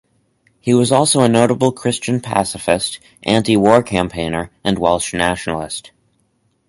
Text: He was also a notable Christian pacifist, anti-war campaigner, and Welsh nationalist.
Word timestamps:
He 0.59 0.73
was 0.73 0.91
also 0.91 1.19
a 1.19 1.29
notable 1.29 1.71
Christian 1.71 2.21
pacifist, 2.21 2.99
anti-war 3.21 3.83
campaigner, 3.83 4.49
and 4.63 4.79
Welsh 4.79 5.13
nationalist. 5.13 5.91